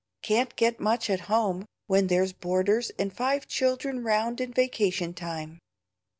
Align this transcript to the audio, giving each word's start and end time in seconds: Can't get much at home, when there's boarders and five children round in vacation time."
Can't 0.23 0.55
get 0.55 0.79
much 0.79 1.11
at 1.11 1.19
home, 1.29 1.67
when 1.85 2.07
there's 2.07 2.33
boarders 2.33 2.89
and 2.97 3.13
five 3.13 3.47
children 3.47 4.01
round 4.03 4.41
in 4.41 4.51
vacation 4.51 5.13
time." 5.13 5.59